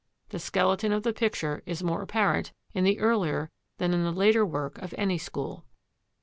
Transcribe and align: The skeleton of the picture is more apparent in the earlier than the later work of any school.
The 0.29 0.39
skeleton 0.39 0.91
of 0.91 1.03
the 1.03 1.13
picture 1.13 1.61
is 1.67 1.83
more 1.83 2.01
apparent 2.01 2.53
in 2.73 2.83
the 2.83 2.99
earlier 2.99 3.51
than 3.77 3.91
the 3.91 4.09
later 4.11 4.43
work 4.43 4.79
of 4.79 4.95
any 4.97 5.19
school. 5.19 5.63